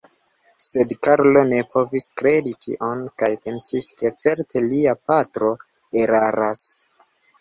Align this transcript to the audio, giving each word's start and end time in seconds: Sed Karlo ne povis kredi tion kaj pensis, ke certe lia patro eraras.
Sed 0.67 0.93
Karlo 1.07 1.43
ne 1.49 1.59
povis 1.73 2.07
kredi 2.21 2.53
tion 2.65 3.03
kaj 3.23 3.29
pensis, 3.43 3.91
ke 4.01 4.13
certe 4.25 4.65
lia 4.73 4.97
patro 5.13 5.53
eraras. 6.07 6.65